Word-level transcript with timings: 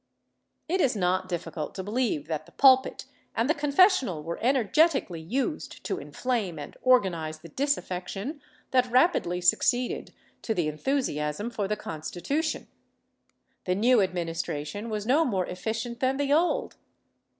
^ 0.01 0.03
It 0.67 0.81
is 0.81 0.95
not 0.95 1.29
difficult 1.29 1.75
to 1.75 1.83
believe 1.83 2.25
that 2.27 2.47
the 2.47 2.51
pulpit 2.53 3.05
and 3.35 3.47
the 3.47 3.53
confessional 3.53 4.23
were 4.23 4.39
energetically 4.41 5.21
used 5.21 5.83
to 5.83 5.99
inflame 5.99 6.57
and 6.57 6.75
organize 6.81 7.37
the 7.37 7.49
disaffection 7.49 8.41
that 8.71 8.89
rapidly 8.89 9.41
succeeded 9.41 10.11
to 10.41 10.55
the 10.55 10.67
enthusiasm 10.67 11.51
for 11.51 11.67
the 11.67 11.77
Constitution. 11.77 12.65
The 13.65 13.75
new 13.75 14.01
administration 14.01 14.89
was 14.89 15.05
no 15.05 15.23
more 15.23 15.45
efficient 15.45 15.99
than 15.99 16.17
the 16.17 16.33
old. 16.33 16.77